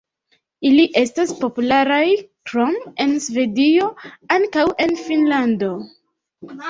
Ili 0.69 0.85
estas 1.01 1.33
popularaj 1.41 2.01
krom 2.51 2.73
en 3.05 3.13
Svedio 3.29 3.91
ankaŭ 4.39 4.65
en 4.87 4.97
Finnlando. 5.07 5.71